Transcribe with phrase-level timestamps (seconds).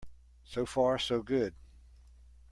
[0.45, 1.53] So far so good.